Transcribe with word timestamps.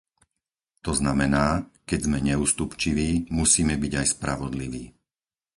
To 0.85 0.91
znamená, 1.01 1.47
keď 1.89 1.99
sme 2.09 2.19
neústupčiví, 2.29 3.09
musíme 3.39 3.75
byť 3.83 3.93
aj 4.01 4.07
spravodliví. 4.17 4.83